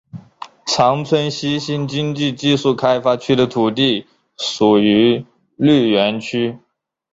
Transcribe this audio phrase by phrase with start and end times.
[0.65, 5.23] 长春西新经济技术开发区的土地属于
[5.55, 6.57] 绿园区。